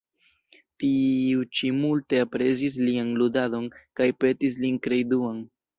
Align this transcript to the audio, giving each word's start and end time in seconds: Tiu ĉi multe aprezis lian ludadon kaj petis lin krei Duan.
Tiu 0.83 1.43
ĉi 1.59 1.69
multe 1.83 2.23
aprezis 2.23 2.81
lian 2.89 3.15
ludadon 3.23 3.73
kaj 4.01 4.13
petis 4.25 4.63
lin 4.67 4.85
krei 4.89 5.05
Duan. 5.15 5.51